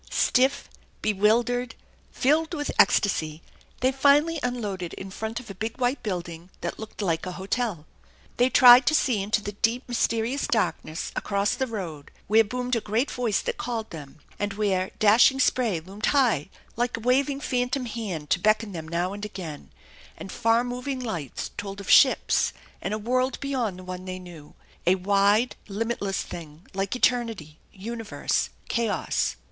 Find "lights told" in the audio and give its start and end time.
20.99-21.79